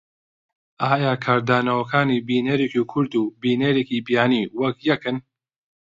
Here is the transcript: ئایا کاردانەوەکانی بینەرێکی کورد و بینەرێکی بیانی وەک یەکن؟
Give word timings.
ئایا 0.85 1.13
کاردانەوەکانی 1.25 2.23
بینەرێکی 2.27 2.83
کورد 2.91 3.11
و 3.19 3.31
بینەرێکی 3.41 4.03
بیانی 4.07 4.49
وەک 4.59 4.77
یەکن؟ 4.89 5.17